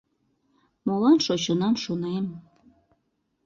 Молан 0.85 1.17
шочынам, 1.25 1.75
шонем? 1.83 2.25